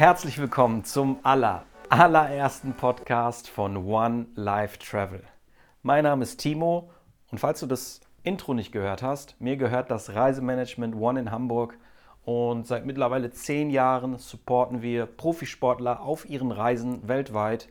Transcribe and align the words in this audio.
Herzlich 0.00 0.38
willkommen 0.38 0.82
zum 0.82 1.18
aller, 1.24 1.66
allerersten 1.90 2.72
Podcast 2.72 3.50
von 3.50 3.76
One 3.76 4.28
Life 4.34 4.78
Travel. 4.78 5.22
Mein 5.82 6.04
Name 6.04 6.22
ist 6.22 6.40
Timo 6.40 6.90
und 7.30 7.36
falls 7.36 7.60
du 7.60 7.66
das 7.66 8.00
Intro 8.22 8.54
nicht 8.54 8.72
gehört 8.72 9.02
hast, 9.02 9.38
mir 9.42 9.58
gehört 9.58 9.90
das 9.90 10.14
Reisemanagement 10.14 10.96
One 10.96 11.20
in 11.20 11.30
Hamburg 11.30 11.76
und 12.24 12.66
seit 12.66 12.86
mittlerweile 12.86 13.30
zehn 13.30 13.68
Jahren 13.68 14.16
supporten 14.16 14.80
wir 14.80 15.04
Profisportler 15.04 16.00
auf 16.00 16.26
ihren 16.26 16.50
Reisen 16.50 17.06
weltweit, 17.06 17.68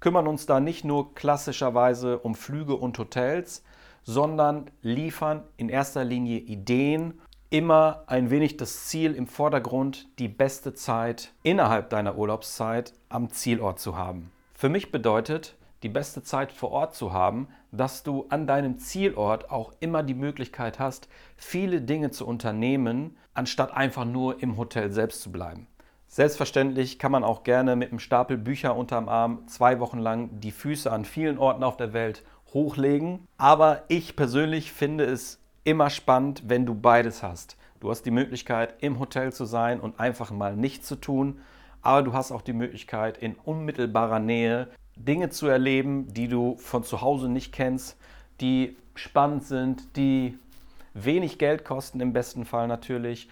kümmern 0.00 0.28
uns 0.28 0.46
da 0.46 0.58
nicht 0.58 0.86
nur 0.86 1.14
klassischerweise 1.14 2.18
um 2.20 2.34
Flüge 2.34 2.76
und 2.76 2.98
Hotels, 2.98 3.62
sondern 4.04 4.70
liefern 4.80 5.42
in 5.58 5.68
erster 5.68 6.02
Linie 6.02 6.38
Ideen, 6.38 7.20
immer 7.52 8.04
ein 8.06 8.30
wenig 8.30 8.56
das 8.56 8.86
Ziel 8.86 9.14
im 9.14 9.26
Vordergrund, 9.26 10.08
die 10.18 10.28
beste 10.28 10.72
Zeit 10.72 11.34
innerhalb 11.42 11.90
deiner 11.90 12.16
Urlaubszeit 12.16 12.94
am 13.10 13.30
Zielort 13.30 13.78
zu 13.78 13.94
haben. 13.94 14.32
Für 14.54 14.70
mich 14.70 14.90
bedeutet, 14.90 15.54
die 15.82 15.90
beste 15.90 16.22
Zeit 16.22 16.50
vor 16.50 16.70
Ort 16.70 16.94
zu 16.94 17.12
haben, 17.12 17.48
dass 17.70 18.04
du 18.04 18.24
an 18.30 18.46
deinem 18.46 18.78
Zielort 18.78 19.50
auch 19.50 19.72
immer 19.80 20.02
die 20.02 20.14
Möglichkeit 20.14 20.78
hast, 20.78 21.08
viele 21.36 21.82
Dinge 21.82 22.10
zu 22.10 22.26
unternehmen, 22.26 23.18
anstatt 23.34 23.76
einfach 23.76 24.06
nur 24.06 24.42
im 24.42 24.56
Hotel 24.56 24.90
selbst 24.90 25.20
zu 25.20 25.30
bleiben. 25.30 25.66
Selbstverständlich 26.08 26.98
kann 26.98 27.12
man 27.12 27.24
auch 27.24 27.42
gerne 27.42 27.76
mit 27.76 27.90
einem 27.90 27.98
Stapel 27.98 28.38
Bücher 28.38 28.76
unterm 28.76 29.10
Arm 29.10 29.46
zwei 29.46 29.78
Wochen 29.78 29.98
lang 29.98 30.40
die 30.40 30.52
Füße 30.52 30.90
an 30.90 31.04
vielen 31.04 31.36
Orten 31.36 31.64
auf 31.64 31.76
der 31.76 31.92
Welt 31.92 32.22
hochlegen. 32.54 33.26
Aber 33.36 33.82
ich 33.88 34.16
persönlich 34.16 34.72
finde 34.72 35.04
es 35.04 35.41
immer 35.64 35.90
spannend, 35.90 36.44
wenn 36.46 36.66
du 36.66 36.74
beides 36.74 37.22
hast. 37.22 37.56
Du 37.80 37.90
hast 37.90 38.02
die 38.02 38.10
Möglichkeit, 38.10 38.74
im 38.80 38.98
Hotel 38.98 39.32
zu 39.32 39.44
sein 39.44 39.80
und 39.80 39.98
einfach 39.98 40.30
mal 40.30 40.56
nichts 40.56 40.86
zu 40.86 40.96
tun, 40.96 41.40
aber 41.82 42.02
du 42.02 42.12
hast 42.12 42.30
auch 42.30 42.42
die 42.42 42.52
Möglichkeit, 42.52 43.18
in 43.18 43.34
unmittelbarer 43.34 44.20
Nähe 44.20 44.68
Dinge 44.96 45.30
zu 45.30 45.46
erleben, 45.46 46.12
die 46.12 46.28
du 46.28 46.56
von 46.56 46.84
zu 46.84 47.00
Hause 47.00 47.28
nicht 47.28 47.52
kennst, 47.52 47.96
die 48.40 48.76
spannend 48.94 49.44
sind, 49.44 49.96
die 49.96 50.38
wenig 50.94 51.38
Geld 51.38 51.64
kosten 51.64 52.00
im 52.00 52.12
besten 52.12 52.44
Fall 52.44 52.68
natürlich. 52.68 53.28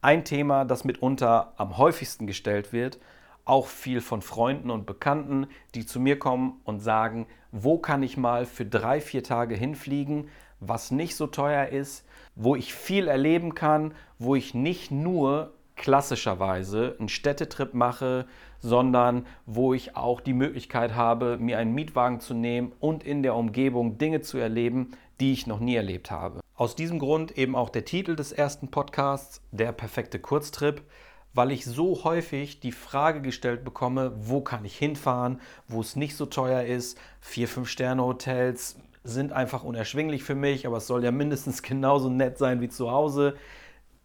Ein 0.00 0.24
Thema, 0.24 0.64
das 0.64 0.84
mitunter 0.84 1.52
am 1.56 1.76
häufigsten 1.76 2.26
gestellt 2.26 2.72
wird, 2.72 2.98
auch 3.44 3.66
viel 3.66 4.00
von 4.00 4.22
Freunden 4.22 4.70
und 4.70 4.86
Bekannten, 4.86 5.46
die 5.74 5.84
zu 5.84 6.00
mir 6.00 6.18
kommen 6.18 6.60
und 6.64 6.80
sagen, 6.80 7.26
wo 7.52 7.78
kann 7.78 8.02
ich 8.02 8.16
mal 8.16 8.46
für 8.46 8.64
drei, 8.64 9.00
vier 9.00 9.22
Tage 9.22 9.54
hinfliegen, 9.54 10.28
was 10.68 10.90
nicht 10.90 11.16
so 11.16 11.26
teuer 11.26 11.68
ist, 11.68 12.04
wo 12.34 12.56
ich 12.56 12.74
viel 12.74 13.08
erleben 13.08 13.54
kann, 13.54 13.94
wo 14.18 14.34
ich 14.34 14.54
nicht 14.54 14.90
nur 14.90 15.52
klassischerweise 15.76 16.96
einen 16.98 17.08
Städtetrip 17.08 17.74
mache, 17.74 18.26
sondern 18.60 19.26
wo 19.46 19.74
ich 19.74 19.96
auch 19.96 20.20
die 20.20 20.32
Möglichkeit 20.32 20.94
habe, 20.94 21.36
mir 21.38 21.58
einen 21.58 21.74
Mietwagen 21.74 22.20
zu 22.20 22.34
nehmen 22.34 22.72
und 22.80 23.04
in 23.04 23.22
der 23.22 23.34
Umgebung 23.34 23.98
Dinge 23.98 24.20
zu 24.20 24.38
erleben, 24.38 24.92
die 25.20 25.32
ich 25.32 25.46
noch 25.46 25.60
nie 25.60 25.74
erlebt 25.74 26.10
habe. 26.10 26.40
Aus 26.56 26.76
diesem 26.76 26.98
Grund 26.98 27.36
eben 27.36 27.56
auch 27.56 27.70
der 27.70 27.84
Titel 27.84 28.16
des 28.16 28.32
ersten 28.32 28.68
Podcasts, 28.68 29.42
der 29.50 29.72
perfekte 29.72 30.18
Kurztrip, 30.18 30.82
weil 31.34 31.50
ich 31.50 31.64
so 31.64 32.04
häufig 32.04 32.60
die 32.60 32.72
Frage 32.72 33.20
gestellt 33.20 33.64
bekomme, 33.64 34.12
wo 34.16 34.40
kann 34.40 34.64
ich 34.64 34.78
hinfahren, 34.78 35.40
wo 35.66 35.80
es 35.80 35.96
nicht 35.96 36.16
so 36.16 36.26
teuer 36.26 36.62
ist, 36.62 36.96
vier, 37.20 37.48
fünf 37.48 37.68
Sterne 37.68 38.04
Hotels 38.04 38.76
sind 39.04 39.32
einfach 39.32 39.62
unerschwinglich 39.62 40.24
für 40.24 40.34
mich, 40.34 40.66
aber 40.66 40.78
es 40.78 40.86
soll 40.86 41.04
ja 41.04 41.12
mindestens 41.12 41.62
genauso 41.62 42.08
nett 42.08 42.38
sein 42.38 42.60
wie 42.60 42.68
zu 42.68 42.90
Hause. 42.90 43.36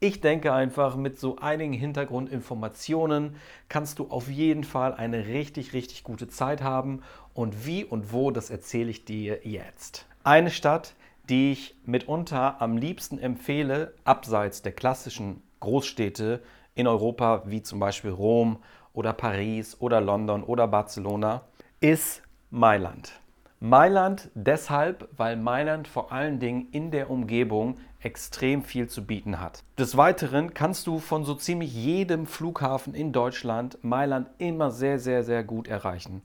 Ich 0.01 0.21
denke 0.21 0.53
einfach, 0.53 0.95
mit 0.95 1.19
so 1.19 1.37
einigen 1.39 1.73
Hintergrundinformationen 1.73 3.35
kannst 3.67 3.99
du 3.99 4.07
auf 4.09 4.29
jeden 4.29 4.63
Fall 4.63 4.93
eine 4.93 5.27
richtig, 5.27 5.73
richtig 5.73 6.03
gute 6.03 6.29
Zeit 6.29 6.61
haben. 6.61 7.01
Und 7.33 7.65
wie 7.65 7.83
und 7.83 8.13
wo, 8.13 8.31
das 8.31 8.49
erzähle 8.49 8.91
ich 8.91 9.03
dir 9.03 9.39
jetzt. 9.43 10.05
Eine 10.23 10.51
Stadt, 10.51 10.93
die 11.29 11.51
ich 11.51 11.75
mitunter 11.85 12.61
am 12.61 12.77
liebsten 12.77 13.19
empfehle, 13.19 13.93
abseits 14.05 14.61
der 14.61 14.71
klassischen 14.71 15.41
Großstädte 15.59 16.41
in 16.75 16.87
Europa, 16.87 17.43
wie 17.45 17.61
zum 17.61 17.79
Beispiel 17.79 18.11
Rom 18.11 18.59
oder 18.93 19.11
Paris 19.11 19.75
oder 19.81 19.99
London 19.99 20.43
oder 20.43 20.67
Barcelona, 20.67 21.41
ist 21.81 22.21
Mailand. 22.51 23.19
Mailand 23.61 24.29
deshalb, 24.35 25.09
weil 25.17 25.35
Mailand 25.35 25.89
vor 25.89 26.13
allen 26.13 26.39
Dingen 26.39 26.69
in 26.71 26.91
der 26.91 27.09
Umgebung 27.09 27.77
extrem 27.99 28.63
viel 28.63 28.87
zu 28.87 29.05
bieten 29.05 29.41
hat. 29.41 29.65
Des 29.77 29.97
Weiteren 29.97 30.53
kannst 30.53 30.87
du 30.87 30.99
von 30.99 31.25
so 31.25 31.35
ziemlich 31.35 31.73
jedem 31.73 32.25
Flughafen 32.25 32.93
in 32.93 33.11
Deutschland 33.11 33.77
Mailand 33.83 34.29
immer 34.37 34.71
sehr, 34.71 34.97
sehr, 34.97 35.25
sehr 35.25 35.43
gut 35.43 35.67
erreichen. 35.67 36.21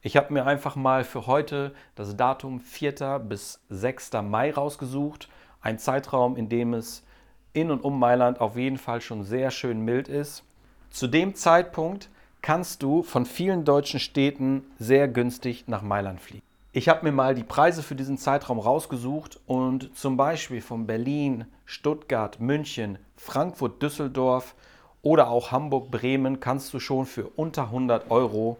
Ich 0.00 0.16
habe 0.16 0.32
mir 0.32 0.46
einfach 0.46 0.76
mal 0.76 1.04
für 1.04 1.26
heute 1.26 1.74
das 1.94 2.16
Datum 2.16 2.58
4. 2.58 3.18
bis 3.18 3.60
6. 3.68 4.12
Mai 4.22 4.50
rausgesucht. 4.50 5.28
Ein 5.60 5.78
Zeitraum, 5.78 6.36
in 6.36 6.48
dem 6.48 6.72
es 6.72 7.04
in 7.52 7.70
und 7.70 7.84
um 7.84 7.98
Mailand 7.98 8.40
auf 8.40 8.56
jeden 8.56 8.78
Fall 8.78 9.02
schon 9.02 9.24
sehr 9.24 9.50
schön 9.50 9.80
mild 9.84 10.08
ist. 10.08 10.42
Zu 10.88 11.06
dem 11.06 11.34
Zeitpunkt 11.34 12.08
kannst 12.40 12.82
du 12.82 13.02
von 13.02 13.26
vielen 13.26 13.66
deutschen 13.66 14.00
Städten 14.00 14.64
sehr 14.78 15.06
günstig 15.06 15.64
nach 15.66 15.82
Mailand 15.82 16.22
fliegen. 16.22 16.47
Ich 16.78 16.88
habe 16.88 17.04
mir 17.04 17.10
mal 17.10 17.34
die 17.34 17.42
Preise 17.42 17.82
für 17.82 17.96
diesen 17.96 18.18
Zeitraum 18.18 18.60
rausgesucht 18.60 19.40
und 19.46 19.98
zum 19.98 20.16
Beispiel 20.16 20.62
von 20.62 20.86
Berlin, 20.86 21.46
Stuttgart, 21.64 22.38
München, 22.38 23.00
Frankfurt, 23.16 23.82
Düsseldorf 23.82 24.54
oder 25.02 25.28
auch 25.28 25.50
Hamburg, 25.50 25.90
Bremen 25.90 26.38
kannst 26.38 26.72
du 26.72 26.78
schon 26.78 27.04
für 27.04 27.30
unter 27.30 27.64
100 27.64 28.12
Euro 28.12 28.58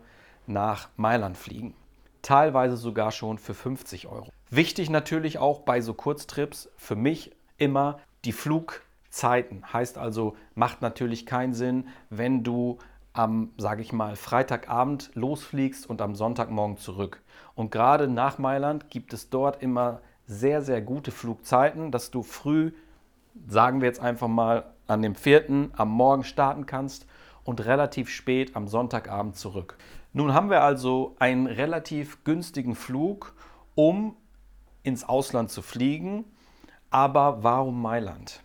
nach 0.49 0.89
Mailand 0.97 1.37
fliegen. 1.37 1.75
Teilweise 2.21 2.77
sogar 2.77 3.13
schon 3.13 3.39
für 3.39 3.55
50 3.55 4.09
Euro. 4.09 4.33
Wichtig 4.51 4.91
natürlich 4.91 5.39
auch 5.39 5.61
bei 5.61 5.81
so 5.81 5.95
Kurztrips 5.95 6.71
für 6.77 6.97
mich 6.97 7.31
immer 7.57 8.01
die 8.25 8.33
Flugzeiten. 8.33 9.73
Heißt 9.73 9.97
also, 9.97 10.35
macht 10.57 10.83
natürlich 10.83 11.25
keinen 11.25 11.55
Sinn, 11.55 11.87
wenn 12.11 12.43
du 12.43 12.79
am, 13.19 13.51
sage 13.59 13.83
ich 13.83 13.93
mal, 13.93 14.15
Freitagabend 14.15 15.11
losfliegst 15.15 15.91
und 15.91 16.01
am 16.01 16.15
Sonntagmorgen 16.15 16.77
zurück. 16.77 17.21
Und 17.57 17.73
gerade 17.73 18.07
nach 18.07 18.39
Mailand 18.39 18.91
gibt 18.91 19.13
es 19.13 19.29
dort 19.29 19.61
immer 19.61 20.01
sehr, 20.27 20.63
sehr 20.63 20.81
gute 20.81 21.11
Flugzeiten, 21.11 21.91
dass 21.91 22.13
du 22.13 22.23
früh, 22.23 22.71
sagen 23.49 23.81
wir 23.81 23.89
jetzt 23.89 24.01
einfach 24.01 24.29
mal, 24.29 24.73
an 24.87 25.03
dem 25.03 25.17
vierten 25.17 25.73
am 25.77 25.91
Morgen 25.91 26.23
starten 26.23 26.67
kannst 26.67 27.07
und 27.43 27.65
relativ 27.65 28.09
spät 28.09 28.55
am 28.55 28.69
Sonntagabend 28.69 29.37
zurück. 29.37 29.77
Nun 30.13 30.33
haben 30.33 30.49
wir 30.49 30.63
also 30.63 31.17
einen 31.19 31.49
relativ 31.49 32.23
günstigen 32.23 32.77
Flug, 32.77 33.35
um 33.75 34.15
ins 34.85 35.03
Ausland 35.03 35.51
zu 35.51 35.61
fliegen. 35.61 36.25
Aber 36.91 37.43
warum 37.43 37.83
Mailand? 37.83 38.43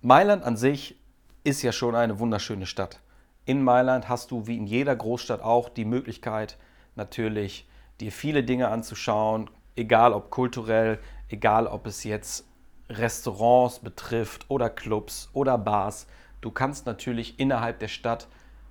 Mailand 0.00 0.44
an 0.44 0.56
sich 0.56 0.96
ist 1.42 1.62
ja 1.62 1.72
schon 1.72 1.96
eine 1.96 2.20
wunderschöne 2.20 2.66
Stadt. 2.66 3.00
In 3.46 3.62
Mailand 3.62 4.08
hast 4.08 4.30
du 4.30 4.46
wie 4.46 4.56
in 4.56 4.66
jeder 4.66 4.96
Großstadt 4.96 5.42
auch 5.42 5.68
die 5.68 5.84
Möglichkeit, 5.84 6.56
natürlich 6.96 7.68
dir 8.00 8.10
viele 8.10 8.42
Dinge 8.42 8.68
anzuschauen, 8.68 9.50
egal 9.76 10.14
ob 10.14 10.30
kulturell, 10.30 10.98
egal 11.28 11.66
ob 11.66 11.86
es 11.86 12.04
jetzt 12.04 12.46
Restaurants 12.88 13.80
betrifft 13.80 14.46
oder 14.48 14.70
Clubs 14.70 15.28
oder 15.34 15.58
Bars. 15.58 16.06
Du 16.40 16.50
kannst 16.50 16.86
natürlich 16.86 17.38
innerhalb 17.38 17.80
der 17.80 17.88
Stadt 17.88 18.28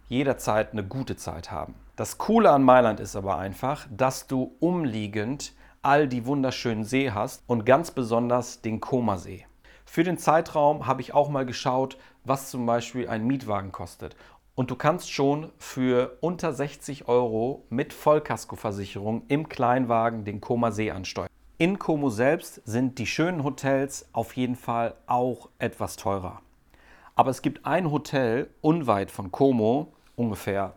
jederzeit 0.07 0.72
eine 0.72 0.84
gute 0.84 1.17
Zeit 1.17 1.51
haben. 1.51 1.75
Das 1.95 2.17
Coole 2.17 2.50
an 2.50 2.63
Mailand 2.63 3.00
ist 3.00 3.16
aber 3.16 3.38
einfach, 3.38 3.85
dass 3.95 4.25
du 4.25 4.55
umliegend 4.59 5.53
all 5.84 6.07
die 6.07 6.25
wunderschönen 6.25 6.84
See 6.84 7.11
hast 7.11 7.44
und 7.45 7.66
ganz 7.66 7.91
besonders 7.91 8.61
den 8.61 8.79
Koma-See. 8.79 9.45
Für 9.85 10.03
den 10.03 10.17
Zeitraum 10.17 10.88
habe 10.88 11.01
ich 11.01 11.13
auch 11.13 11.29
mal 11.29 11.45
geschaut, 11.45 11.97
was 12.23 12.50
zum 12.50 12.66
Beispiel 12.66 13.07
ein 13.09 13.28
Mietwagen 13.28 13.72
kostet. 13.72 14.16
Und 14.56 14.69
du 14.69 14.75
kannst 14.75 15.12
schon 15.12 15.52
für 15.58 16.17
unter 16.22 16.53
60 16.53 17.08
Euro 17.08 17.66
mit 17.70 17.91
Vollkaskoversicherung 17.91 19.23
im 19.28 19.50
Kleinwagen 19.50 20.26
den 20.26 20.41
Koma 20.41 20.70
See 20.72 20.91
ansteuern. 20.91 21.29
In 21.58 21.79
Como 21.79 22.11
selbst 22.11 22.61
sind 22.64 23.00
die 23.00 23.08
schönen 23.08 23.44
Hotels 23.44 24.08
auf 24.14 24.35
jeden 24.35 24.55
Fall 24.55 24.94
auch 25.08 25.50
etwas 25.58 25.96
teurer. 25.96 26.41
Aber 27.16 27.32
es 27.32 27.41
gibt 27.41 27.66
ein 27.66 27.90
Hotel 27.90 28.47
unweit 28.61 29.09
von 29.09 29.32
Como, 29.32 29.91
ungefähr 30.16 30.76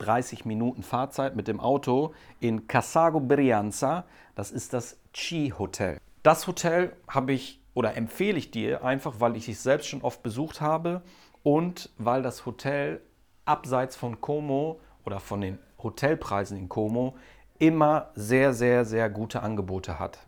30 0.00 0.44
Minuten 0.44 0.82
Fahrzeit 0.82 1.34
mit 1.34 1.48
dem 1.48 1.60
Auto, 1.60 2.12
in 2.40 2.66
Casago 2.66 3.20
Brianza. 3.20 4.04
Das 4.34 4.50
ist 4.50 4.74
das 4.74 4.98
Chi 5.14 5.52
Hotel. 5.58 5.98
Das 6.22 6.46
Hotel 6.46 6.92
habe 7.08 7.32
ich 7.32 7.58
oder 7.72 7.96
empfehle 7.96 8.36
ich 8.36 8.50
dir 8.50 8.84
einfach, 8.84 9.14
weil 9.20 9.34
ich 9.36 9.48
es 9.48 9.62
selbst 9.62 9.88
schon 9.88 10.02
oft 10.02 10.22
besucht 10.22 10.60
habe 10.60 11.00
und 11.42 11.90
weil 11.96 12.22
das 12.22 12.44
Hotel 12.44 13.00
abseits 13.44 13.96
von 13.96 14.20
Como 14.20 14.80
oder 15.04 15.20
von 15.20 15.40
den 15.40 15.58
Hotelpreisen 15.82 16.58
in 16.58 16.68
Como 16.68 17.14
immer 17.58 18.10
sehr, 18.14 18.52
sehr, 18.52 18.84
sehr 18.84 19.10
gute 19.10 19.42
Angebote 19.42 19.98
hat. 19.98 20.18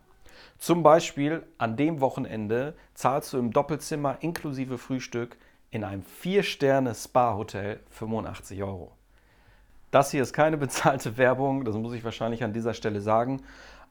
Zum 0.58 0.82
Beispiel 0.82 1.44
an 1.58 1.76
dem 1.76 2.00
Wochenende 2.00 2.74
zahlst 2.94 3.32
du 3.32 3.38
im 3.38 3.52
Doppelzimmer 3.52 4.18
inklusive 4.20 4.78
Frühstück 4.78 5.36
in 5.70 5.84
einem 5.84 6.02
4-Sterne-Spa-Hotel 6.22 7.80
85 7.90 8.62
Euro. 8.62 8.92
Das 9.90 10.10
hier 10.10 10.22
ist 10.22 10.32
keine 10.32 10.56
bezahlte 10.58 11.16
Werbung, 11.16 11.64
das 11.64 11.76
muss 11.76 11.94
ich 11.94 12.04
wahrscheinlich 12.04 12.42
an 12.44 12.52
dieser 12.52 12.74
Stelle 12.74 13.00
sagen. 13.00 13.42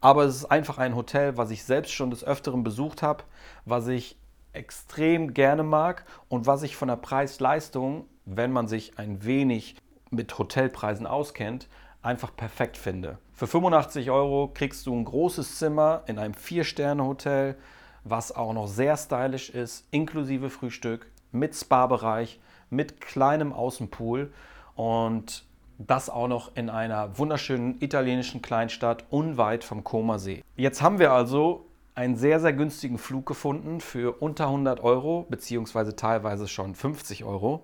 Aber 0.01 0.24
es 0.24 0.36
ist 0.36 0.45
einfach 0.45 0.78
ein 0.78 0.95
Hotel, 0.95 1.38
was 1.38 1.51
ich 1.51 1.63
selbst 1.63 1.92
schon 1.92 2.10
des 2.10 2.24
Öfteren 2.24 2.63
besucht 2.63 3.01
habe, 3.01 3.24
was 3.66 3.88
ich 3.88 4.18
extrem 4.54 5.33
gerne 5.33 5.63
mag 5.63 6.06
und 6.30 6.48
was 6.48 6.63
ich 6.63 6.75
von 6.75 6.88
der 6.88 6.95
Preis-Leistung, 6.95 8.06
wenn 8.25 8.51
man 8.51 8.68
sich 8.68 8.98
ein 8.98 9.24
wenig 9.24 9.75
mit 10.10 10.38
Hotelpreisen 10.38 11.07
auskennt, 11.07 11.68
einfach 12.01 12.36
perfekt 12.36 12.77
finde. 12.77 13.18
Für 13.33 13.48
85 13.48 14.12
Euro 14.12 14.51
kriegst 14.54 14.86
du 14.86 14.95
ein 14.95 15.06
großes 15.06 15.57
Zimmer 15.57 16.04
in 16.07 16.19
einem 16.19 16.33
4-Sterne-Hotel, 16.33 17.56
was 18.04 18.33
auch 18.33 18.54
noch 18.54 18.68
sehr 18.68 18.95
stylisch 18.98 19.50
ist, 19.50 19.88
inklusive 19.92 20.50
Frühstück, 20.50 21.12
mit 21.31 21.56
Spa-Bereich, 21.56 22.39
mit 22.69 23.01
kleinem 23.01 23.51
Außenpool 23.51 24.31
und 24.75 25.44
das 25.78 26.10
auch 26.10 26.28
noch 26.28 26.56
in 26.56 26.69
einer 26.69 27.18
wunderschönen 27.18 27.81
italienischen 27.81 28.42
Kleinstadt 28.42 29.04
unweit 29.10 29.63
vom 29.63 29.83
Koma 29.83 30.19
See. 30.19 30.44
Jetzt 30.56 30.81
haben 30.81 31.00
wir 31.00 31.12
also 31.12 31.66
einen 31.95 32.16
sehr, 32.16 32.39
sehr 32.39 32.54
günstigen 32.54 32.98
Flug 32.98 33.25
gefunden 33.25 33.81
für 33.81 34.21
unter 34.21 34.45
100 34.45 34.81
Euro, 34.81 35.25
beziehungsweise 35.30 35.95
teilweise 35.95 36.48
schon 36.48 36.75
50 36.75 37.24
Euro. 37.24 37.63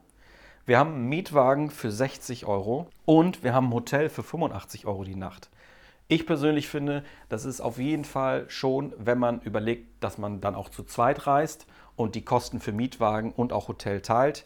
Wir 0.67 0.77
haben 0.77 0.93
einen 0.93 1.09
Mietwagen 1.09 1.71
für 1.71 1.91
60 1.91 2.45
Euro 2.45 2.87
und 3.05 3.43
wir 3.43 3.53
haben 3.53 3.69
ein 3.69 3.73
Hotel 3.73 4.09
für 4.09 4.21
85 4.21 4.85
Euro 4.85 5.03
die 5.03 5.15
Nacht. 5.15 5.49
Ich 6.07 6.27
persönlich 6.27 6.67
finde, 6.67 7.03
das 7.29 7.45
ist 7.45 7.61
auf 7.61 7.79
jeden 7.79 8.05
Fall 8.05 8.45
schon, 8.47 8.93
wenn 8.99 9.17
man 9.17 9.41
überlegt, 9.41 10.03
dass 10.03 10.19
man 10.19 10.39
dann 10.39 10.53
auch 10.53 10.69
zu 10.69 10.83
zweit 10.83 11.25
reist 11.25 11.65
und 11.95 12.13
die 12.13 12.23
Kosten 12.23 12.59
für 12.59 12.73
Mietwagen 12.73 13.31
und 13.31 13.53
auch 13.53 13.69
Hotel 13.69 14.01
teilt, 14.01 14.45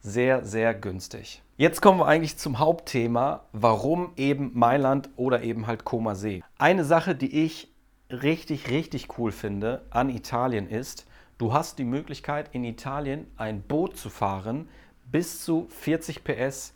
sehr, 0.00 0.44
sehr 0.44 0.74
günstig. 0.74 1.42
Jetzt 1.56 1.80
kommen 1.80 2.00
wir 2.00 2.06
eigentlich 2.06 2.38
zum 2.38 2.58
Hauptthema, 2.58 3.44
warum 3.52 4.14
eben 4.16 4.50
Mailand 4.54 5.10
oder 5.14 5.44
eben 5.44 5.68
halt 5.68 5.84
Koma 5.84 6.16
See. 6.16 6.42
Eine 6.58 6.84
Sache, 6.84 7.14
die 7.14 7.44
ich 7.44 7.72
richtig, 8.10 8.68
richtig 8.68 9.16
cool 9.16 9.30
finde 9.30 9.82
an 9.90 10.10
Italien 10.10 10.68
ist, 10.68 11.06
du 11.38 11.52
hast 11.52 11.78
die 11.78 11.84
Möglichkeit 11.84 12.50
in 12.52 12.64
Italien 12.64 13.30
ein 13.36 13.62
Boot 13.62 13.96
zu 13.96 14.10
fahren 14.10 14.68
bis 15.12 15.44
zu 15.44 15.66
40 15.68 16.24
PS 16.24 16.74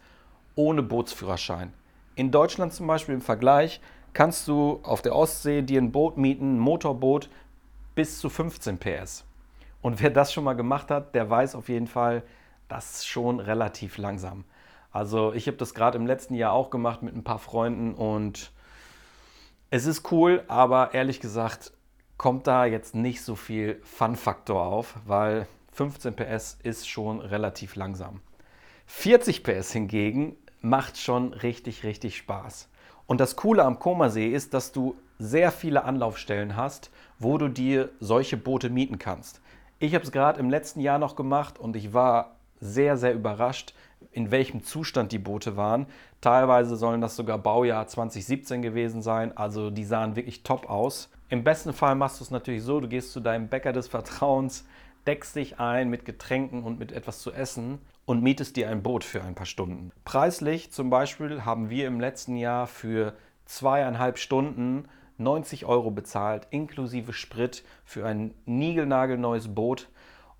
ohne 0.54 0.82
Bootsführerschein. 0.82 1.72
In 2.14 2.30
Deutschland 2.30 2.72
zum 2.72 2.86
Beispiel 2.86 3.14
im 3.14 3.20
Vergleich 3.20 3.80
kannst 4.12 4.46
du 4.46 4.80
auf 4.82 5.02
der 5.02 5.16
Ostsee 5.16 5.62
dir 5.62 5.80
ein 5.80 5.92
Boot 5.92 6.16
mieten, 6.16 6.56
ein 6.56 6.58
Motorboot 6.58 7.28
bis 7.94 8.18
zu 8.18 8.28
15 8.28 8.78
PS. 8.78 9.24
Und 9.82 10.00
wer 10.00 10.10
das 10.10 10.32
schon 10.32 10.44
mal 10.44 10.54
gemacht 10.54 10.90
hat, 10.90 11.14
der 11.14 11.28
weiß 11.28 11.54
auf 11.54 11.68
jeden 11.68 11.86
Fall, 11.86 12.22
das 12.68 12.96
ist 12.96 13.06
schon 13.06 13.40
relativ 13.40 13.98
langsam. 13.98 14.44
Also 14.90 15.32
ich 15.32 15.46
habe 15.46 15.56
das 15.56 15.74
gerade 15.74 15.98
im 15.98 16.06
letzten 16.06 16.34
Jahr 16.34 16.52
auch 16.52 16.70
gemacht 16.70 17.02
mit 17.02 17.14
ein 17.14 17.24
paar 17.24 17.38
Freunden 17.38 17.94
und 17.94 18.52
es 19.70 19.84
ist 19.84 20.10
cool, 20.10 20.44
aber 20.48 20.94
ehrlich 20.94 21.20
gesagt 21.20 21.72
kommt 22.16 22.46
da 22.46 22.64
jetzt 22.64 22.94
nicht 22.94 23.22
so 23.22 23.34
viel 23.34 23.80
Fun-Faktor 23.84 24.64
auf, 24.64 24.94
weil 25.04 25.46
15 25.72 26.16
PS 26.16 26.58
ist 26.62 26.88
schon 26.88 27.20
relativ 27.20 27.76
langsam. 27.76 28.20
40 28.86 29.42
PS 29.42 29.72
hingegen 29.72 30.36
macht 30.60 30.98
schon 30.98 31.32
richtig, 31.32 31.84
richtig 31.84 32.16
Spaß. 32.16 32.68
Und 33.06 33.20
das 33.20 33.36
Coole 33.36 33.64
am 33.64 33.78
Komasee 33.78 34.28
ist, 34.28 34.54
dass 34.54 34.72
du 34.72 34.96
sehr 35.18 35.50
viele 35.50 35.84
Anlaufstellen 35.84 36.56
hast, 36.56 36.90
wo 37.18 37.36
du 37.36 37.48
dir 37.48 37.90
solche 38.00 38.36
Boote 38.36 38.70
mieten 38.70 38.98
kannst. 38.98 39.40
Ich 39.78 39.94
habe 39.94 40.04
es 40.04 40.12
gerade 40.12 40.40
im 40.40 40.50
letzten 40.50 40.80
Jahr 40.80 40.98
noch 40.98 41.16
gemacht 41.16 41.58
und 41.58 41.76
ich 41.76 41.92
war 41.92 42.36
sehr, 42.60 42.96
sehr 42.96 43.12
überrascht, 43.12 43.74
in 44.12 44.30
welchem 44.30 44.62
Zustand 44.62 45.12
die 45.12 45.18
Boote 45.18 45.56
waren. 45.56 45.86
Teilweise 46.20 46.76
sollen 46.76 47.00
das 47.00 47.16
sogar 47.16 47.38
Baujahr 47.38 47.86
2017 47.86 48.62
gewesen 48.62 49.02
sein, 49.02 49.36
also 49.36 49.70
die 49.70 49.84
sahen 49.84 50.16
wirklich 50.16 50.42
top 50.42 50.70
aus. 50.70 51.10
Im 51.28 51.44
besten 51.44 51.72
Fall 51.72 51.96
machst 51.96 52.20
du 52.20 52.24
es 52.24 52.30
natürlich 52.30 52.62
so, 52.62 52.80
du 52.80 52.88
gehst 52.88 53.12
zu 53.12 53.20
deinem 53.20 53.48
Bäcker 53.48 53.72
des 53.72 53.88
Vertrauens, 53.88 54.64
deckst 55.06 55.36
dich 55.36 55.58
ein 55.58 55.90
mit 55.90 56.04
Getränken 56.04 56.62
und 56.62 56.78
mit 56.78 56.92
etwas 56.92 57.20
zu 57.20 57.32
essen 57.32 57.78
und 58.06 58.22
mietest 58.22 58.56
dir 58.56 58.70
ein 58.70 58.82
Boot 58.82 59.04
für 59.04 59.22
ein 59.22 59.34
paar 59.34 59.46
Stunden. 59.46 59.92
Preislich 60.04 60.72
zum 60.72 60.88
Beispiel 60.88 61.44
haben 61.44 61.68
wir 61.68 61.86
im 61.86 62.00
letzten 62.00 62.36
Jahr 62.36 62.66
für 62.66 63.14
zweieinhalb 63.44 64.18
Stunden 64.18 64.88
90 65.18 65.66
Euro 65.66 65.90
bezahlt, 65.90 66.46
inklusive 66.50 67.12
Sprit 67.12 67.64
für 67.84 68.06
ein 68.06 68.32
niegelnagelneues 68.46 69.54
Boot 69.54 69.88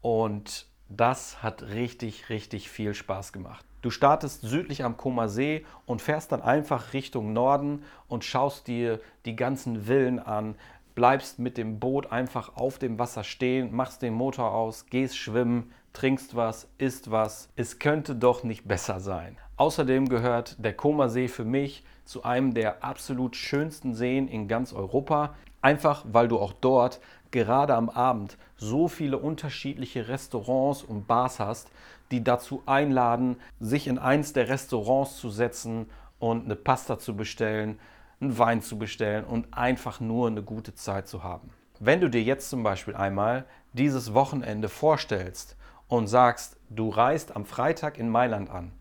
und 0.00 0.66
das 0.88 1.42
hat 1.42 1.62
richtig, 1.62 2.28
richtig 2.28 2.70
viel 2.70 2.94
Spaß 2.94 3.32
gemacht. 3.32 3.64
Du 3.82 3.90
startest 3.90 4.42
südlich 4.42 4.84
am 4.84 4.96
Koma 4.96 5.28
See 5.28 5.64
und 5.84 6.02
fährst 6.02 6.32
dann 6.32 6.42
einfach 6.42 6.92
Richtung 6.92 7.32
Norden 7.32 7.84
und 8.08 8.24
schaust 8.24 8.66
dir 8.66 9.00
die 9.24 9.36
ganzen 9.36 9.82
Villen 9.82 10.18
an, 10.18 10.56
bleibst 10.94 11.38
mit 11.38 11.58
dem 11.58 11.78
Boot 11.78 12.10
einfach 12.10 12.56
auf 12.56 12.78
dem 12.78 12.98
Wasser 12.98 13.24
stehen, 13.24 13.74
machst 13.74 14.02
den 14.02 14.14
Motor 14.14 14.52
aus, 14.52 14.86
gehst 14.86 15.16
schwimmen, 15.16 15.72
trinkst 15.96 16.36
was, 16.36 16.68
isst 16.76 17.10
was. 17.10 17.48
Es 17.56 17.78
könnte 17.78 18.14
doch 18.14 18.44
nicht 18.44 18.68
besser 18.68 19.00
sein. 19.00 19.38
Außerdem 19.56 20.10
gehört 20.10 20.62
der 20.62 20.74
Koma 20.74 21.08
See 21.08 21.26
für 21.26 21.46
mich 21.46 21.84
zu 22.04 22.22
einem 22.22 22.52
der 22.52 22.84
absolut 22.84 23.34
schönsten 23.34 23.94
Seen 23.94 24.28
in 24.28 24.46
ganz 24.46 24.74
Europa, 24.74 25.34
einfach 25.62 26.04
weil 26.12 26.28
du 26.28 26.38
auch 26.38 26.52
dort 26.52 27.00
gerade 27.30 27.74
am 27.74 27.88
Abend 27.88 28.36
so 28.58 28.88
viele 28.88 29.16
unterschiedliche 29.16 30.06
Restaurants 30.06 30.82
und 30.82 31.06
Bars 31.06 31.40
hast, 31.40 31.70
die 32.10 32.22
dazu 32.22 32.62
einladen, 32.66 33.36
sich 33.58 33.88
in 33.88 33.98
eins 33.98 34.34
der 34.34 34.50
Restaurants 34.50 35.16
zu 35.16 35.30
setzen 35.30 35.86
und 36.18 36.44
eine 36.44 36.56
Pasta 36.56 36.98
zu 36.98 37.16
bestellen, 37.16 37.78
einen 38.20 38.36
Wein 38.36 38.60
zu 38.60 38.78
bestellen 38.78 39.24
und 39.24 39.54
einfach 39.54 40.00
nur 40.00 40.26
eine 40.26 40.42
gute 40.42 40.74
Zeit 40.74 41.08
zu 41.08 41.22
haben. 41.22 41.48
Wenn 41.80 42.02
du 42.02 42.10
dir 42.10 42.22
jetzt 42.22 42.50
zum 42.50 42.62
Beispiel 42.62 42.94
einmal 42.94 43.46
dieses 43.72 44.12
Wochenende 44.12 44.68
vorstellst 44.68 45.56
und 45.88 46.06
sagst, 46.08 46.56
du 46.68 46.88
reist 46.88 47.34
am 47.36 47.44
Freitag 47.44 47.98
in 47.98 48.08
Mailand 48.08 48.50
an, 48.50 48.72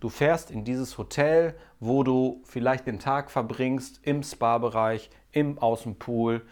du 0.00 0.08
fährst 0.08 0.50
in 0.50 0.64
dieses 0.64 0.98
Hotel, 0.98 1.54
wo 1.80 2.02
du 2.02 2.42
vielleicht 2.44 2.86
den 2.86 2.98
Tag 2.98 3.30
verbringst, 3.30 4.00
im 4.02 4.22
Spa-Bereich, 4.22 5.10
im 5.32 5.58
Außenpool, 5.58 6.42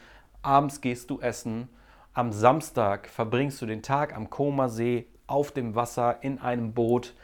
abends 0.43 0.81
gehst 0.81 1.11
du 1.11 1.21
essen, 1.21 1.69
am 2.13 2.33
Samstag 2.33 3.09
verbringst 3.09 3.61
du 3.61 3.67
den 3.67 3.83
Tag 3.83 4.15
am 4.15 4.31
Koma-See 4.31 5.07
auf 5.27 5.53
dem 5.53 5.75
Wasser 5.75 6.23
in 6.23 6.39
einem 6.39 6.73
Boot, 6.73 7.15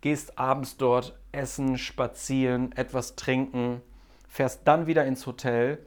gehst 0.00 0.38
abends 0.38 0.76
dort 0.76 1.18
essen, 1.32 1.78
spazieren, 1.78 2.72
etwas 2.72 3.16
trinken, 3.16 3.80
fährst 4.28 4.62
dann 4.64 4.86
wieder 4.86 5.06
ins 5.06 5.26
Hotel 5.26 5.78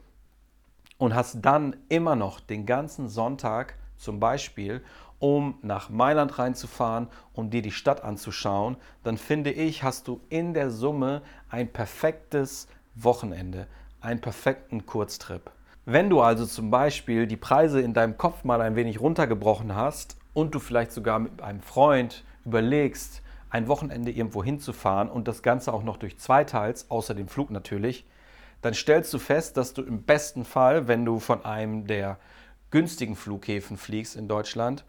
und 0.96 1.14
hast 1.14 1.42
dann 1.42 1.76
immer 1.88 2.16
noch 2.16 2.40
den 2.40 2.66
ganzen 2.66 3.08
Sonntag 3.08 3.74
zum 3.96 4.18
Beispiel, 4.18 4.82
um 5.18 5.58
nach 5.62 5.90
Mailand 5.90 6.38
reinzufahren 6.38 7.08
und 7.32 7.50
dir 7.50 7.62
die 7.62 7.72
Stadt 7.72 8.04
anzuschauen, 8.04 8.76
dann 9.02 9.18
finde 9.18 9.50
ich, 9.50 9.82
hast 9.82 10.08
du 10.08 10.20
in 10.28 10.54
der 10.54 10.70
Summe 10.70 11.22
ein 11.50 11.72
perfektes 11.72 12.68
Wochenende, 12.94 13.66
einen 14.00 14.20
perfekten 14.20 14.86
Kurztrip. 14.86 15.50
Wenn 15.84 16.10
du 16.10 16.20
also 16.20 16.44
zum 16.44 16.70
Beispiel 16.70 17.26
die 17.26 17.36
Preise 17.36 17.80
in 17.80 17.94
deinem 17.94 18.18
Kopf 18.18 18.44
mal 18.44 18.60
ein 18.60 18.76
wenig 18.76 19.00
runtergebrochen 19.00 19.74
hast 19.74 20.18
und 20.34 20.54
du 20.54 20.60
vielleicht 20.60 20.92
sogar 20.92 21.18
mit 21.18 21.40
einem 21.40 21.62
Freund 21.62 22.24
überlegst, 22.44 23.22
ein 23.50 23.68
Wochenende 23.68 24.10
irgendwo 24.10 24.44
hinzufahren 24.44 25.08
und 25.08 25.26
das 25.26 25.42
Ganze 25.42 25.72
auch 25.72 25.82
noch 25.82 25.96
durch 25.96 26.18
zwei 26.18 26.44
teils, 26.44 26.90
außer 26.90 27.14
dem 27.14 27.28
Flug 27.28 27.50
natürlich, 27.50 28.04
dann 28.60 28.74
stellst 28.74 29.12
du 29.14 29.18
fest, 29.18 29.56
dass 29.56 29.72
du 29.72 29.82
im 29.82 30.02
besten 30.02 30.44
Fall, 30.44 30.88
wenn 30.88 31.04
du 31.04 31.20
von 31.20 31.44
einem 31.44 31.86
der 31.86 32.18
günstigen 32.70 33.16
Flughäfen 33.16 33.76
fliegst 33.76 34.16
in 34.16 34.28
Deutschland, 34.28 34.84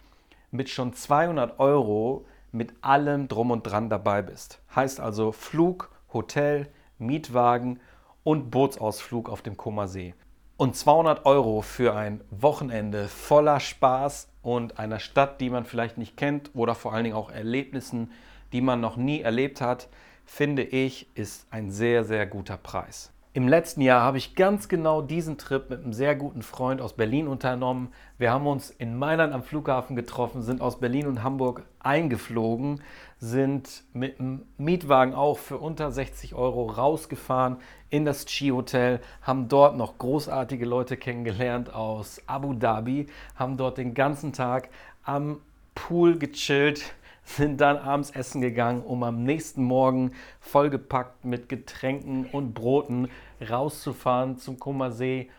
mit 0.52 0.70
schon 0.70 0.94
200 0.94 1.60
Euro 1.60 2.26
mit 2.52 2.74
allem 2.82 3.28
drum 3.28 3.52
und 3.52 3.64
dran 3.64 3.90
dabei 3.90 4.22
bist. 4.22 4.60
Heißt 4.76 5.00
also 5.00 5.32
Flug, 5.32 5.92
Hotel, 6.14 6.68
Mietwagen 6.98 7.80
und 8.24 8.52
Bootsausflug 8.52 9.30
auf 9.30 9.42
dem 9.42 9.58
Koma 9.58 9.88
See. 9.88 10.14
Und 10.58 10.76
200 10.76 11.26
Euro 11.26 11.62
für 11.62 11.96
ein 11.96 12.22
Wochenende 12.32 13.08
voller 13.08 13.60
Spaß 13.60 14.30
und 14.42 14.78
einer 14.78 15.00
Stadt, 15.00 15.40
die 15.40 15.50
man 15.50 15.64
vielleicht 15.64 15.98
nicht 15.98 16.18
kennt 16.18 16.52
oder 16.54 16.76
vor 16.76 16.94
allen 16.94 17.06
Dingen 17.06 17.16
auch 17.16 17.32
Erlebnissen, 17.32 18.12
die 18.52 18.62
man 18.62 18.82
noch 18.82 18.98
nie 18.98 19.22
erlebt 19.22 19.62
hat, 19.62 19.88
finde 20.26 20.64
ich, 20.64 21.08
ist 21.16 21.48
ein 21.50 21.72
sehr, 21.72 22.04
sehr 22.04 22.26
guter 22.26 22.58
Preis. 22.58 23.12
Im 23.32 23.48
letzten 23.48 23.82
Jahr 23.82 24.02
habe 24.02 24.18
ich 24.18 24.34
ganz 24.34 24.70
genau 24.70 25.04
diesen 25.04 25.38
Trip 25.38 25.70
mit 25.70 25.84
einem 25.84 25.94
sehr 25.94 26.16
guten 26.16 26.42
Freund 26.42 26.82
aus 26.82 26.94
Berlin 26.94 27.28
unternommen. 27.28 27.94
Wir 28.18 28.32
haben 28.32 28.48
uns 28.48 28.72
in 28.72 28.98
Mailand 28.98 29.34
am 29.34 29.44
Flughafen 29.44 29.96
getroffen, 29.96 30.42
sind 30.42 30.62
aus 30.62 30.80
Berlin 30.80 31.06
und 31.06 31.22
Hamburg 31.22 31.62
eingeflogen, 31.78 32.82
sind 33.20 33.84
mit 33.94 34.20
einem 34.20 34.48
Mietwagen 34.58 35.14
auch 35.14 35.38
für 35.38 35.60
unter 35.60 35.92
60 35.92 36.34
Euro 36.34 36.72
rausgefahren 36.72 37.58
in 37.92 38.04
das 38.04 38.26
Chi-Hotel, 38.26 39.00
haben 39.22 39.48
dort 39.48 39.78
noch 39.78 40.00
großartige 40.00 40.66
Leute 40.66 40.98
kennengelernt 40.98 41.72
aus 41.72 42.24
Abu 42.26 42.56
Dhabi, 42.56 43.06
haben 43.36 43.58
dort 43.58 43.78
den 43.78 43.94
ganzen 43.94 44.34
Tag 44.34 44.70
am 45.04 45.40
Pool 45.76 46.18
gechillt, 46.18 46.96
sind 47.24 47.62
dann 47.62 47.78
abends 47.78 48.12
essen 48.12 48.42
gegangen, 48.42 48.82
um 48.82 49.04
am 49.04 49.24
nächsten 49.24 49.64
Morgen 49.64 50.12
vollgepackt 50.40 51.26
mit 51.26 51.50
Getränken 51.50 52.26
und 52.26 52.54
Broten 52.54 53.10
rauszufahren 53.48 54.38
zum 54.38 54.60
Koma 54.60 54.92
See 54.92 55.30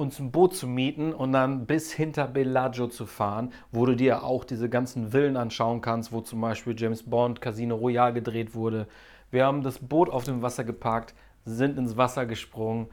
uns 0.00 0.18
ein 0.18 0.30
Boot 0.30 0.54
zu 0.56 0.66
mieten 0.66 1.12
und 1.12 1.32
dann 1.32 1.66
bis 1.66 1.92
hinter 1.92 2.26
Bellagio 2.26 2.88
zu 2.88 3.04
fahren, 3.04 3.52
wo 3.70 3.84
du 3.84 3.94
dir 3.94 4.24
auch 4.24 4.44
diese 4.44 4.70
ganzen 4.70 5.10
Villen 5.10 5.36
anschauen 5.36 5.82
kannst, 5.82 6.10
wo 6.10 6.22
zum 6.22 6.40
Beispiel 6.40 6.74
James 6.76 7.02
Bond 7.02 7.42
Casino 7.42 7.76
Royale 7.76 8.14
gedreht 8.14 8.54
wurde. 8.54 8.86
Wir 9.30 9.44
haben 9.44 9.62
das 9.62 9.78
Boot 9.78 10.08
auf 10.08 10.24
dem 10.24 10.40
Wasser 10.40 10.64
geparkt, 10.64 11.14
sind 11.44 11.78
ins 11.78 11.98
Wasser 11.98 12.24
gesprungen, 12.24 12.88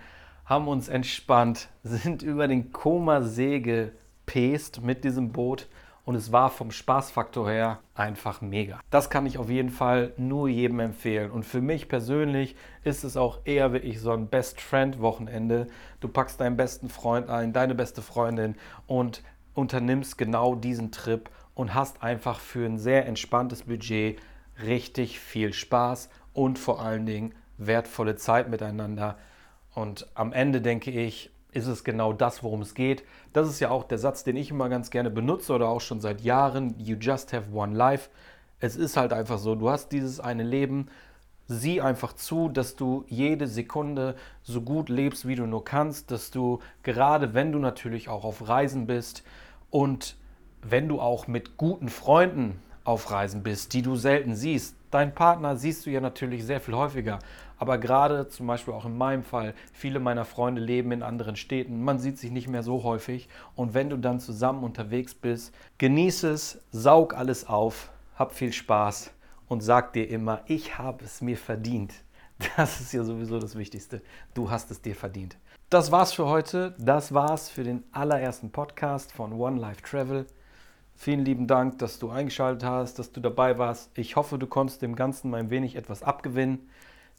haben 0.46 0.68
uns 0.68 0.90
entspannt, 0.90 1.70
sind 1.84 2.24
über 2.24 2.48
den 2.50 2.74
Koma 2.74 3.22
See 3.22 3.62
gepest 3.62 4.82
mit 4.84 5.06
diesem 5.06 5.32
Boot 5.32 5.68
und 6.08 6.16
es 6.16 6.32
war 6.32 6.50
vom 6.50 6.72
Spaßfaktor 6.72 7.50
her 7.50 7.80
einfach 7.94 8.40
mega. 8.40 8.80
Das 8.90 9.10
kann 9.10 9.26
ich 9.26 9.38
auf 9.38 9.50
jeden 9.50 9.70
Fall 9.70 10.14
nur 10.16 10.48
jedem 10.48 10.80
empfehlen. 10.80 11.30
Und 11.32 11.44
für 11.44 11.60
mich 11.60 11.90
persönlich 11.90 12.56
ist 12.86 13.04
es 13.04 13.18
auch 13.18 13.40
eher 13.44 13.74
wirklich 13.74 14.00
so 14.00 14.12
ein 14.12 14.28
Best 14.28 14.62
Friend 14.62 15.02
Wochenende. 15.02 15.68
Du 16.00 16.08
packst 16.08 16.40
deinen 16.40 16.56
besten 16.56 16.88
Freund 16.88 17.30
ein, 17.30 17.52
deine 17.52 17.76
beste 17.76 18.02
Freundin 18.02 18.56
und 18.88 19.22
unternimmst 19.54 20.18
genau 20.18 20.56
diesen 20.56 20.94
Trip 20.94 21.30
und 21.56 21.74
hast 21.74 22.02
einfach 22.02 22.40
für 22.40 22.66
ein 22.66 22.78
sehr 22.78 23.06
entspanntes 23.06 23.64
Budget 23.64 24.18
richtig 24.64 25.20
viel 25.20 25.52
Spaß 25.52 26.10
und 26.32 26.58
vor 26.58 26.82
allen 26.82 27.06
Dingen 27.06 27.36
wertvolle 27.58 28.16
Zeit 28.16 28.50
miteinander. 28.50 29.18
Und 29.76 30.08
am 30.14 30.32
Ende 30.32 30.62
denke 30.62 30.90
ich, 30.90 31.32
ist 31.58 31.68
es 31.68 31.84
genau 31.84 32.14
das, 32.14 32.44
worum 32.44 32.62
es 32.62 32.76
geht. 32.76 33.04
Das 33.34 33.50
ist 33.50 33.60
ja 33.60 33.72
auch 33.72 33.84
der 33.84 33.98
Satz, 33.98 34.24
den 34.24 34.38
ich 34.38 34.52
immer 34.52 34.70
ganz 34.70 34.92
gerne 34.92 35.10
benutze 35.10 35.54
oder 35.54 35.68
auch 35.68 35.82
schon 35.82 36.00
seit 36.00 36.22
Jahren. 36.22 36.76
You 36.80 36.96
just 36.96 37.34
have 37.34 37.52
one 37.52 37.76
life. 37.76 38.10
Es 38.60 38.76
ist 38.76 38.96
halt 38.96 39.12
einfach 39.12 39.40
so, 39.40 39.56
du 39.56 39.70
hast 39.70 39.92
dieses 39.92 40.20
eine 40.20 40.44
Leben. 40.44 40.88
Sieh 41.48 41.82
einfach 41.82 42.14
zu, 42.14 42.50
dass 42.50 42.76
du 42.76 43.06
jede 43.08 43.48
Sekunde 43.48 44.16
so 44.44 44.62
gut 44.62 44.90
lebst, 44.90 45.28
wie 45.28 45.36
du 45.36 45.46
nur 45.48 45.64
kannst, 45.64 46.12
dass 46.12 46.30
du 46.30 46.60
gerade, 46.84 47.34
wenn 47.34 47.52
du 47.52 47.60
natürlich 47.60 48.10
auch 48.10 48.24
auf 48.24 48.48
Reisen 48.48 48.86
bist 48.86 49.24
und 49.70 50.18
wenn 50.62 50.88
du 50.88 51.00
auch 51.00 51.28
mit 51.28 51.58
guten 51.58 51.90
Freunden 51.90 52.60
auf 52.88 53.12
Reisen 53.12 53.44
bist, 53.44 53.74
die 53.74 53.82
du 53.82 53.96
selten 53.98 54.36
siehst, 54.36 54.76
deinen 54.92 55.14
Partner 55.14 55.58
siehst 55.58 55.86
du 55.86 55.90
ja 55.90 56.00
natürlich 56.00 56.46
sehr 56.46 56.62
viel 56.62 56.74
häufiger. 56.74 57.20
Aber 57.60 57.78
gerade 57.78 58.30
zum 58.30 58.48
Beispiel 58.48 58.74
auch 58.74 58.86
in 58.86 58.98
meinem 58.98 59.24
Fall, 59.24 59.56
viele 59.74 60.00
meiner 60.00 60.26
Freunde 60.26 60.62
leben 60.62 60.92
in 60.92 61.04
anderen 61.04 61.36
Städten. 61.36 61.84
Man 61.84 62.00
sieht 62.00 62.18
sich 62.18 62.32
nicht 62.32 62.48
mehr 62.48 62.64
so 62.64 62.84
häufig. 62.84 63.28
Und 63.56 63.74
wenn 63.74 63.90
du 63.90 63.98
dann 63.98 64.20
zusammen 64.20 64.64
unterwegs 64.64 65.14
bist, 65.14 65.54
genieße 65.80 66.30
es, 66.30 66.62
saug 66.72 67.14
alles 67.14 67.48
auf, 67.48 67.92
hab 68.16 68.34
viel 68.34 68.54
Spaß 68.54 69.12
und 69.50 69.62
sag 69.62 69.92
dir 69.94 70.10
immer, 70.10 70.42
ich 70.46 70.78
habe 70.78 71.04
es 71.04 71.22
mir 71.22 71.38
verdient. 71.38 71.94
Das 72.56 72.80
ist 72.80 72.94
ja 72.94 73.04
sowieso 73.04 73.40
das 73.40 73.58
Wichtigste. 73.58 74.02
Du 74.36 74.52
hast 74.52 74.70
es 74.70 74.80
dir 74.80 74.96
verdient. 74.96 75.38
Das 75.72 75.92
war's 75.92 76.14
für 76.14 76.28
heute. 76.28 76.76
Das 76.78 77.12
war's 77.12 77.50
für 77.50 77.64
den 77.64 77.84
allerersten 77.92 78.52
Podcast 78.52 79.12
von 79.12 79.34
One 79.34 79.60
Life 79.60 79.82
Travel. 79.82 80.28
Vielen 81.00 81.24
lieben 81.24 81.46
Dank, 81.46 81.78
dass 81.78 82.00
du 82.00 82.10
eingeschaltet 82.10 82.64
hast, 82.64 82.98
dass 82.98 83.12
du 83.12 83.22
dabei 83.22 83.60
warst. 83.60 83.92
Ich 83.94 84.16
hoffe, 84.16 84.40
du 84.40 84.48
konntest 84.48 84.82
dem 84.82 84.96
Ganzen 84.96 85.34
ein 85.36 85.52
wenig 85.52 85.76
etwas 85.76 86.02
abgewinnen. 86.02 86.70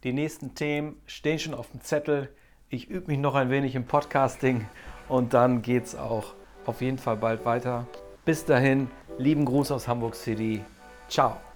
Die 0.02 0.12
nächsten 0.12 0.56
Themen 0.56 1.00
stehen 1.06 1.38
schon 1.38 1.54
auf 1.54 1.70
dem 1.70 1.80
Zettel. 1.80 2.28
Ich 2.68 2.90
übe 2.90 3.06
mich 3.06 3.18
noch 3.18 3.36
ein 3.36 3.50
wenig 3.50 3.76
im 3.76 3.84
Podcasting 3.84 4.66
und 5.08 5.32
dann 5.32 5.62
geht 5.62 5.84
es 5.84 5.94
auch 5.94 6.34
auf 6.66 6.82
jeden 6.82 6.98
Fall 6.98 7.16
bald 7.16 7.44
weiter. 7.44 7.86
Bis 8.24 8.44
dahin, 8.44 8.90
lieben 9.16 9.44
Gruß 9.44 9.70
aus 9.70 9.86
Hamburg 9.86 10.16
City. 10.16 10.60
Ciao. 11.08 11.47